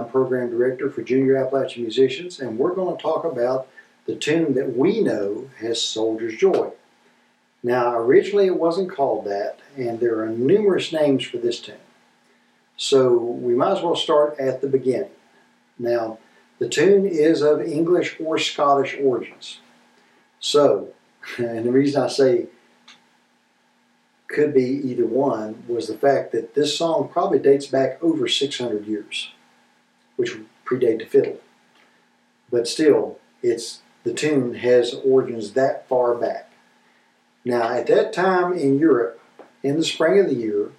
[0.00, 3.68] I'm Program Director for Junior Appalachian Musicians, and we're going to talk about
[4.06, 6.70] the tune that we know as Soldier's Joy.
[7.62, 11.76] Now, originally it wasn't called that, and there are numerous names for this tune.
[12.78, 15.10] So we might as well start at the beginning.
[15.78, 16.18] Now,
[16.58, 19.60] the tune is of English or Scottish origins.
[20.40, 20.94] So,
[21.36, 22.46] and the reason I say
[24.28, 28.86] could be either one was the fact that this song probably dates back over 600
[28.86, 29.32] years,
[30.20, 31.40] which predate the fiddle.
[32.52, 36.52] But still, it's the tune has origins that far back.
[37.42, 39.18] Now, at that time in Europe,
[39.62, 40.72] in the spring of the year,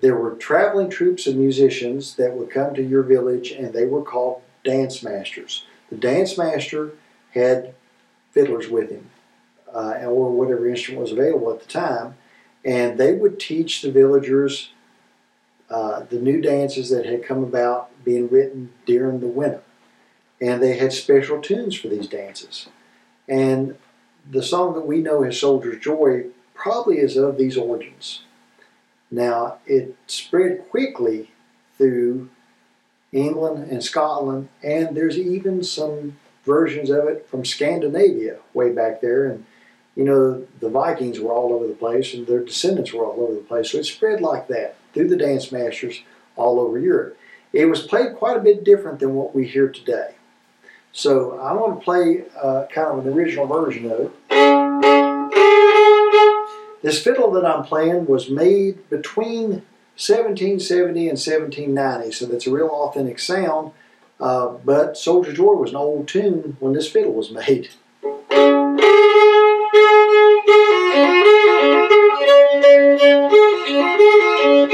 [0.00, 4.02] there were traveling troops of musicians that would come to your village and they were
[4.02, 5.66] called dance masters.
[5.90, 6.92] The dance master
[7.34, 7.74] had
[8.30, 9.10] fiddlers with him,
[9.74, 12.14] uh, or whatever instrument was available at the time,
[12.64, 14.70] and they would teach the villagers
[15.72, 19.62] uh, the new dances that had come about being written during the winter.
[20.40, 22.68] And they had special tunes for these dances.
[23.28, 23.76] And
[24.30, 28.22] the song that we know as Soldier's Joy probably is of these origins.
[29.10, 31.30] Now, it spread quickly
[31.78, 32.28] through
[33.12, 39.26] England and Scotland, and there's even some versions of it from Scandinavia way back there.
[39.26, 39.44] And,
[39.94, 43.34] you know, the Vikings were all over the place, and their descendants were all over
[43.34, 43.72] the place.
[43.72, 46.02] So it spread like that through the dance masters
[46.36, 47.16] all over Europe.
[47.52, 50.14] It was played quite a bit different than what we hear today.
[50.92, 54.12] So I want to play uh, kind of an original version of it.
[56.82, 59.62] This fiddle that I'm playing was made between
[59.96, 63.72] 1770 and 1790, so that's a real authentic sound.
[64.18, 67.70] Uh, but Soldier's Joy was an old tune when this fiddle was made.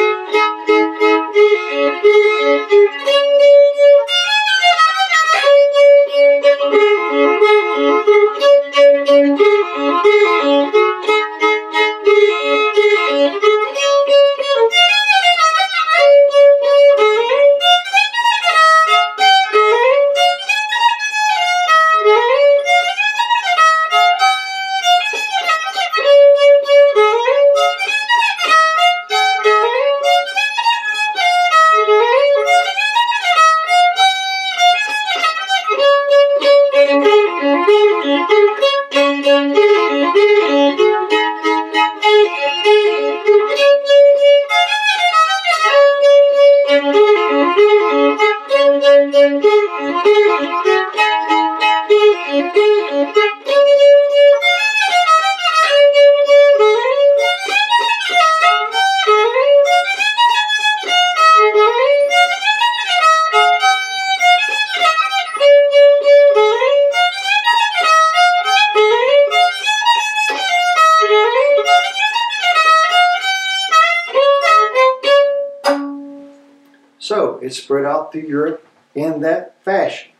[77.42, 80.12] It spread out through Europe in that fashion.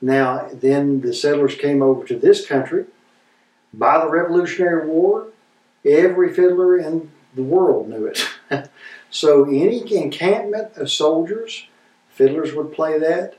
[0.00, 2.86] Now, then the settlers came over to this country.
[3.72, 5.28] By the Revolutionary War,
[5.84, 8.26] every fiddler in the world knew it.
[9.10, 11.66] so any encampment of soldiers,
[12.08, 13.36] fiddlers would play that.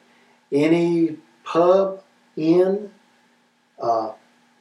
[0.51, 2.03] Any pub,
[2.37, 2.91] inn,
[3.81, 4.11] uh,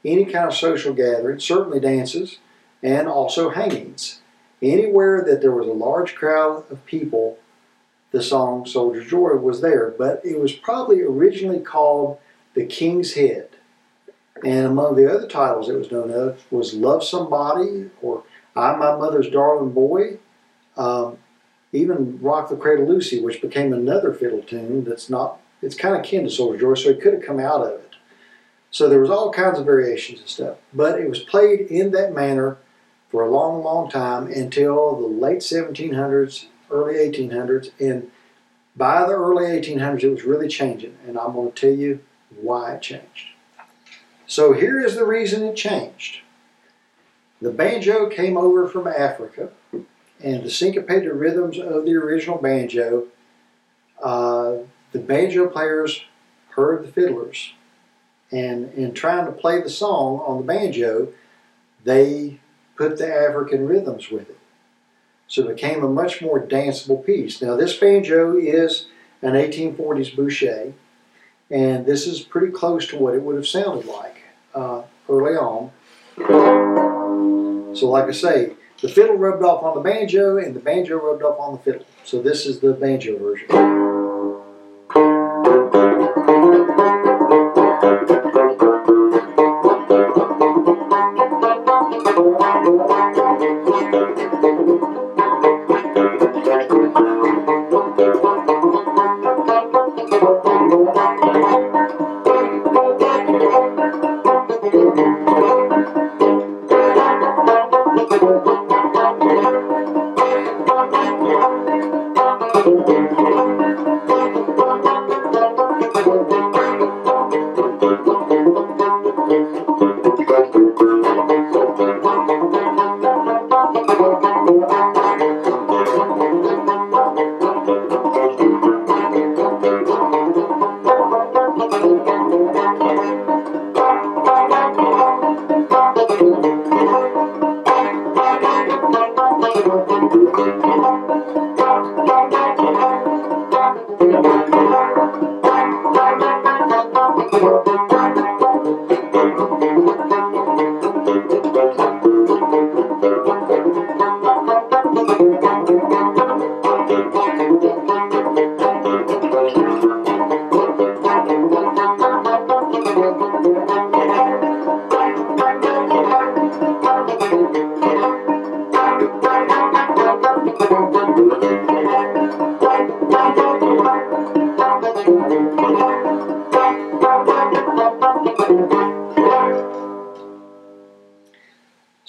[0.05, 2.39] any kind of social gathering, certainly dances,
[2.83, 4.21] and also hangings.
[4.63, 7.39] Anywhere that there was a large crowd of people,
[8.11, 9.95] the song Soldier's Joy was there.
[9.97, 12.19] But it was probably originally called
[12.55, 13.49] The King's Head.
[14.45, 18.25] And among the other titles it was known of was Love Somebody or
[18.57, 20.19] I'm My Mother's Darling Boy.
[20.77, 21.19] Um,
[21.73, 26.03] even Rock the Cradle Lucy, which became another fiddle tune that's not, it's kind of
[26.03, 27.91] kin to Soldier's Joy, so it could have come out of it.
[28.71, 30.57] So there was all kinds of variations and stuff.
[30.73, 32.59] But it was played in that manner
[33.11, 37.71] for a long, long time until the late 1700s, early 1800s.
[37.79, 38.11] And
[38.77, 40.97] by the early 1800s, it was really changing.
[41.07, 42.01] And I'm going to tell you
[42.41, 43.29] why it changed.
[44.27, 46.21] So here is the reason it changed.
[47.43, 49.51] The banjo came over from Africa,
[50.23, 53.07] and the syncopated rhythms of the original banjo,
[54.03, 54.57] uh,
[54.93, 56.05] the banjo players
[56.51, 57.55] heard the fiddlers.
[58.31, 61.09] And in trying to play the song on the banjo,
[61.85, 62.39] they
[62.77, 64.40] put the African rhythms with it.
[65.31, 67.41] So it became a much more danceable piece.
[67.41, 68.87] Now, this banjo is
[69.23, 70.73] an 1840s Boucher,
[71.49, 74.23] and this is pretty close to what it would have sounded like
[74.57, 75.71] uh, early on.
[77.77, 81.23] So, like I say, the fiddle rubbed off on the banjo, and the banjo rubbed
[81.23, 81.87] off on the fiddle.
[82.03, 83.90] So, this is the banjo version.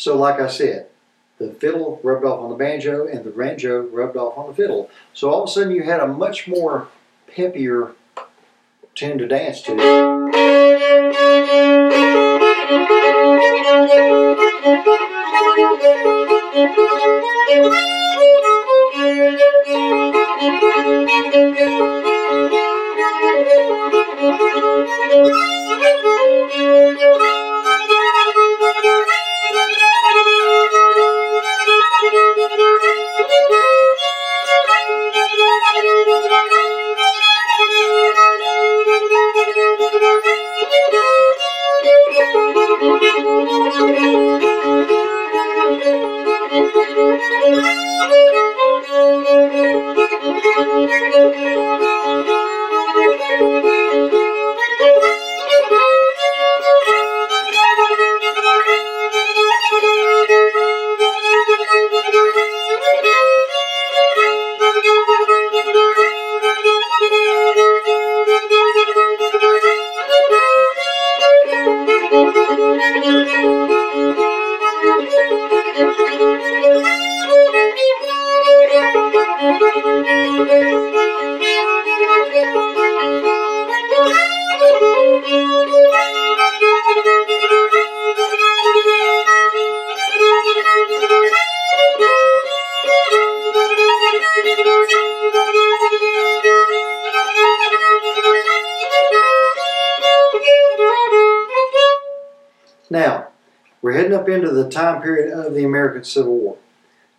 [0.01, 0.87] So, like I said,
[1.37, 4.89] the fiddle rubbed off on the banjo and the banjo rubbed off on the fiddle.
[5.13, 6.87] So all of a sudden you had a much more
[7.27, 7.93] peppier
[8.95, 9.77] tune to dance to.
[102.91, 103.29] Now,
[103.81, 106.57] we're heading up into the time period of the American Civil War.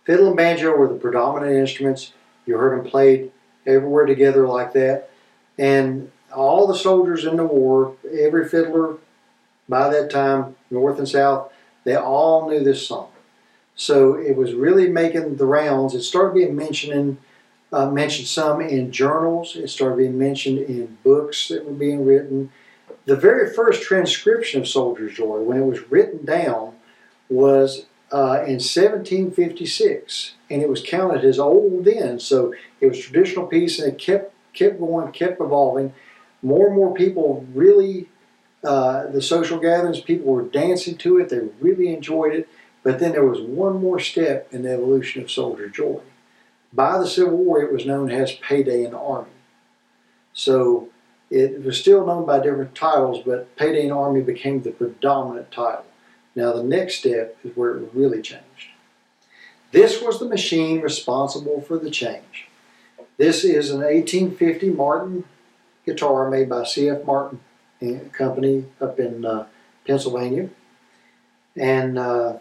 [0.05, 2.13] Fiddle and banjo were the predominant instruments.
[2.45, 3.31] You heard them played
[3.65, 5.09] everywhere together like that.
[5.57, 8.97] And all the soldiers in the war, every fiddler
[9.67, 11.51] by that time, North and South,
[11.85, 13.09] they all knew this song.
[13.75, 15.95] So it was really making the rounds.
[15.95, 17.17] It started being mentioned,
[17.71, 19.55] uh, mentioned some in journals.
[19.55, 22.51] It started being mentioned in books that were being written.
[23.05, 26.75] The very first transcription of Soldier's Joy, when it was written down,
[27.29, 32.19] was uh, in 1756, and it was counted as old then.
[32.19, 35.93] So it was traditional piece, and it kept kept going, kept evolving.
[36.41, 38.09] More and more people really,
[38.63, 41.29] uh, the social gatherings, people were dancing to it.
[41.29, 42.47] They really enjoyed it.
[42.83, 46.01] But then there was one more step in the evolution of Soldier Joy.
[46.71, 49.29] By the Civil War, it was known as Payday in the Army.
[50.33, 50.89] So
[51.33, 55.85] it was still known by different titles, but Payday the Army became the predominant title.
[56.35, 58.69] Now, the next step is where it really changed.
[59.71, 62.49] This was the machine responsible for the change.
[63.17, 65.23] This is an 1850 Martin
[65.87, 67.03] guitar made by C.F.
[67.03, 67.39] Martin
[68.11, 69.47] Company up in uh,
[69.87, 70.49] Pennsylvania.
[71.57, 72.37] And uh,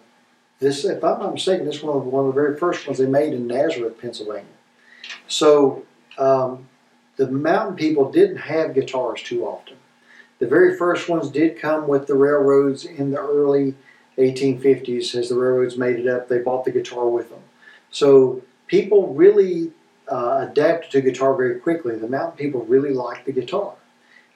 [0.61, 2.99] this, if I'm not mistaken, this is one of, one of the very first ones
[2.99, 4.45] they made in Nazareth, Pennsylvania.
[5.29, 5.85] So
[6.19, 6.69] um,
[7.17, 9.77] the mountain people didn't have guitars too often.
[10.39, 13.75] The very first ones did come with the railroads in the early
[14.19, 15.15] 1850s.
[15.15, 17.43] As the railroads made it up, they bought the guitar with them.
[17.91, 19.73] So people really
[20.09, 21.97] uh, adapted to guitar very quickly.
[21.97, 23.75] The mountain people really liked the guitar.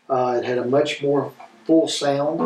[0.09, 1.33] Uh, it had a much more
[1.65, 2.39] full sound.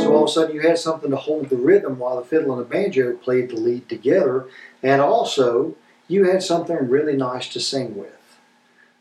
[0.00, 2.52] So all of a sudden you had something to hold the rhythm while the fiddle
[2.52, 4.46] and the banjo played the lead together.
[4.82, 5.74] And also
[6.06, 8.19] you had something really nice to sing with.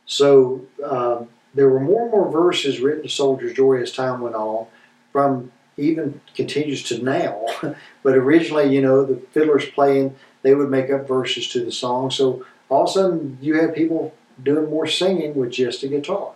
[0.10, 1.24] So uh,
[1.54, 4.66] there were more and more verses written to Soldier's Joy as time went on,
[5.13, 7.46] from even continues to now.
[8.04, 12.10] but originally, you know, the fiddlers playing, they would make up verses to the song.
[12.10, 16.32] So all of a sudden, you had people doing more singing with just a guitar.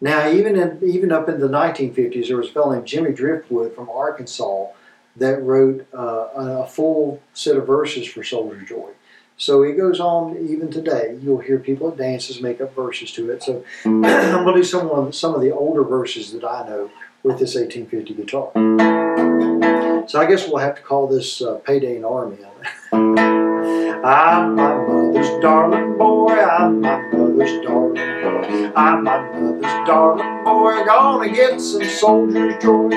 [0.00, 3.74] Now, even in, even up in the 1950s, there was a fellow named Jimmy Driftwood
[3.74, 4.66] from Arkansas
[5.16, 8.90] that wrote uh, a full set of verses for Soldier's Joy.
[9.42, 11.18] So it goes on even today.
[11.20, 13.42] You'll hear people at dances make up verses to it.
[13.42, 16.92] So I'm going to do some of, some of the older verses that I know
[17.24, 18.52] with this 1850 guitar.
[20.08, 22.38] So I guess we'll have to call this uh, Payday in Army.
[22.92, 30.84] I'm my mother's darling boy, I'm my mother's darling boy, I'm my mother's darling boy,
[30.84, 32.90] gonna get some soldier's joy.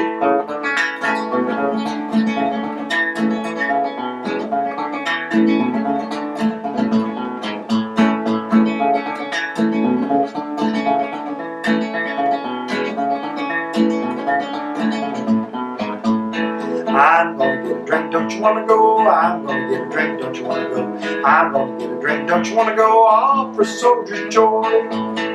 [18.26, 19.08] Don't you wanna go?
[19.08, 21.22] I'm gonna get a drink, don't you wanna go?
[21.24, 23.06] I'm gonna get a drink, don't you wanna go?
[23.06, 25.35] All for soldier's joy.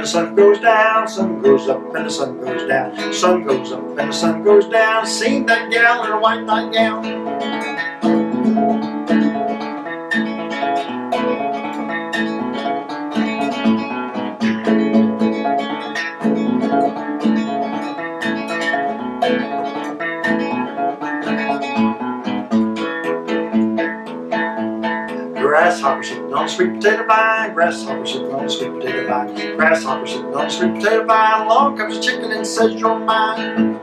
[0.00, 3.70] And the sun goes down, sun goes up and the sun goes down, sun goes
[3.70, 5.04] up and the sun goes down.
[5.04, 7.39] Seen that gal in a white nightgown.
[25.70, 27.54] Grasshopper sitting on a sweet potato vine.
[27.54, 29.56] Grasshopper sitting on a sweet potato vine.
[29.56, 31.46] Grasshopper sitting on a sweet potato vine.
[31.46, 33.80] Along comes a chicken and says you're mine.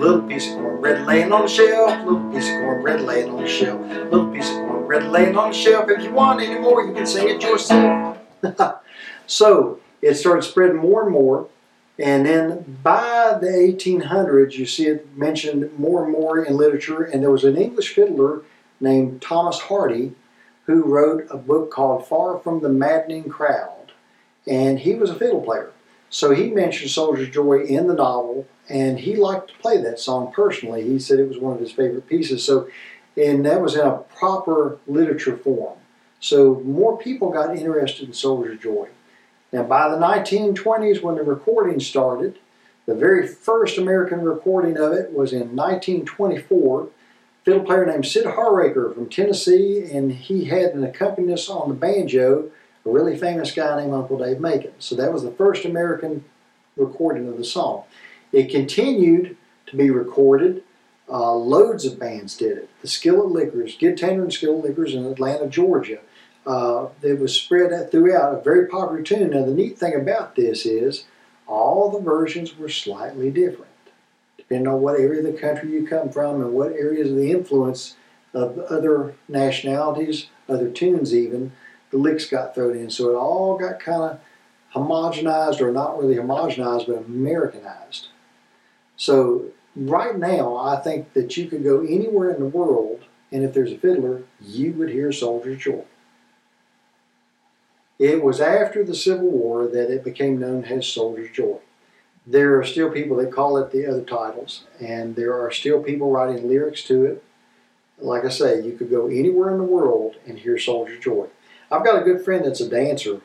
[0.00, 2.04] Little piece of cornbread laying on the shelf.
[2.04, 3.80] Little piece of cornbread laying on the shelf.
[3.80, 4.53] Little piece of
[4.94, 5.88] cornbread laying on the shelf.
[5.88, 8.18] If you want any more, you can sing it yourself.
[9.26, 11.48] so it started spreading more and more.
[11.98, 17.04] And then by the 1800s, you see it mentioned more and more in literature.
[17.04, 18.42] And there was an English fiddler
[18.80, 20.12] named Thomas Hardy
[20.66, 23.92] who wrote a book called Far from the Maddening Crowd.
[24.46, 25.70] And he was a fiddle player.
[26.10, 30.32] So he mentioned Soldier's Joy in the novel, and he liked to play that song
[30.32, 30.84] personally.
[30.88, 32.44] He said it was one of his favorite pieces.
[32.44, 32.68] So,
[33.16, 35.78] and that was in a proper literature form.
[36.20, 38.88] So more people got interested in Soldier's Joy.
[39.52, 42.38] Now, by the 1920s, when the recording started,
[42.86, 46.88] the very first American recording of it was in 1924.
[47.44, 52.50] Fiddle player named Sid Harkreader from Tennessee, and he had an accompanist on the banjo,
[52.84, 54.72] a really famous guy named Uncle Dave Macon.
[54.78, 56.24] So that was the first American
[56.76, 57.84] recording of the song.
[58.32, 60.62] It continued to be recorded.
[61.08, 62.70] Uh, loads of bands did it.
[62.80, 66.00] The Skillet Lickers, Gid Tanner and Skillet Lickers in Atlanta, Georgia.
[66.46, 69.30] Uh, it was spread throughout a very popular tune.
[69.30, 71.04] Now, the neat thing about this is
[71.46, 73.70] all the versions were slightly different,
[74.36, 77.30] depending on what area of the country you come from and what areas of the
[77.30, 77.96] influence
[78.32, 81.52] of other nationalities, other tunes even,
[81.90, 82.90] the licks got thrown in.
[82.90, 84.20] So it all got kind of
[84.74, 88.08] homogenized, or not really homogenized, but Americanized.
[88.96, 89.46] So
[89.76, 93.72] right now, I think that you could go anywhere in the world, and if there's
[93.72, 95.84] a fiddler, you would hear Soldier's Joy.
[97.98, 101.58] It was after the Civil War that it became known as Soldier's Joy.
[102.26, 106.10] There are still people that call it the other titles, and there are still people
[106.10, 107.24] writing lyrics to it.
[107.98, 111.28] Like I say, you could go anywhere in the world and hear Soldier's Joy.
[111.70, 113.20] I've got a good friend that's a dancer,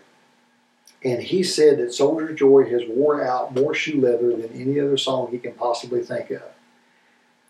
[1.03, 4.97] and he said that Soldier's Joy has wore out more shoe leather than any other
[4.97, 6.43] song he can possibly think of.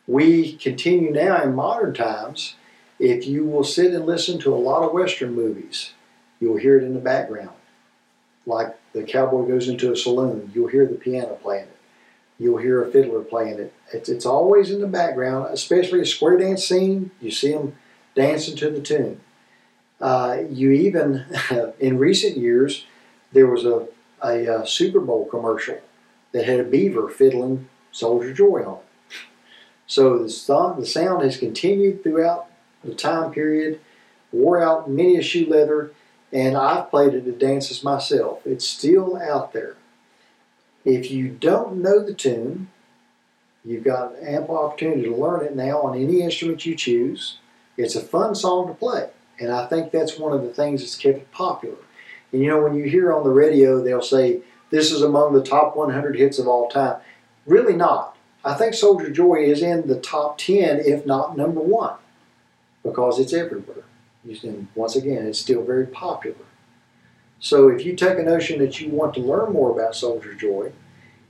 [0.07, 2.55] We continue now in modern times.
[2.99, 5.93] If you will sit and listen to a lot of Western movies,
[6.39, 7.51] you'll hear it in the background.
[8.45, 11.77] Like the cowboy goes into a saloon, you'll hear the piano playing it.
[12.39, 13.73] You'll hear a fiddler playing it.
[13.93, 17.11] It's, it's always in the background, especially a square dance scene.
[17.19, 17.75] You see them
[18.15, 19.21] dancing to the tune.
[19.99, 21.25] Uh, you even,
[21.79, 22.85] in recent years,
[23.31, 23.87] there was a,
[24.23, 25.79] a, a, Super Bowl commercial
[26.31, 28.79] that had a beaver fiddling Soldier Joy on.
[29.87, 32.47] So the, sound, the sound has continued throughout
[32.83, 33.79] the time period,
[34.31, 35.91] wore out many a shoe leather,
[36.31, 38.45] and I've played it at dances myself.
[38.45, 39.75] It's still out there.
[40.85, 42.69] If you don't know the tune,
[43.65, 47.37] you've got ample opportunity to learn it now on any instrument you choose.
[47.75, 49.09] It's a fun song to play,
[49.39, 51.77] and I think that's one of the things that's kept it popular.
[52.31, 55.43] And you know, when you hear on the radio, they'll say, This is among the
[55.43, 56.97] top 100 hits of all time.
[57.45, 58.15] Really not.
[58.43, 61.95] I think Soldier Joy is in the top 10, if not number one,
[62.83, 63.83] because it's everywhere.
[64.43, 66.45] And once again, it's still very popular.
[67.39, 70.71] So if you take a notion that you want to learn more about Soldier Joy,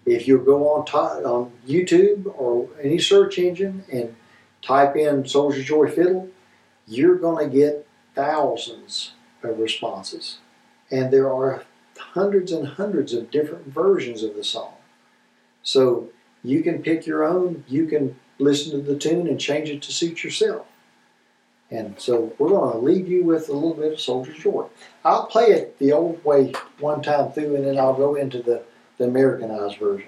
[0.05, 0.87] if you go on,
[1.23, 4.15] on YouTube or any search engine and
[4.61, 6.29] type in Soldier Joy Fiddle,
[6.87, 9.13] you're going to get thousands
[9.43, 10.39] of responses.
[10.91, 11.63] And there are
[11.97, 14.73] hundreds and hundreds of different versions of the song.
[15.61, 16.09] So
[16.43, 19.91] you can pick your own, you can listen to the tune and change it to
[19.91, 20.65] suit yourself.
[21.71, 24.65] And so we're going to leave you with a little bit of Soldier's Joy.
[25.05, 28.63] I'll play it the old way one time through, and then I'll go into the,
[28.97, 30.07] the Americanized version.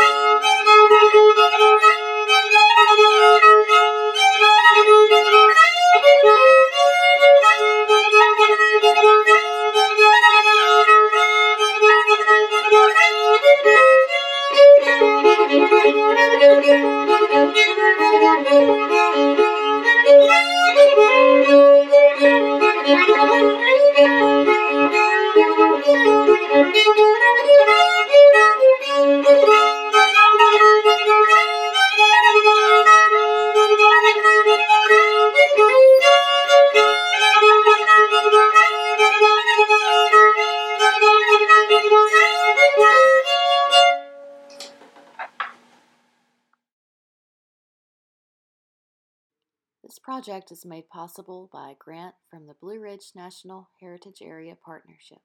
[50.23, 55.17] project is made possible by a grant from the Blue Ridge National Heritage Area Partnership.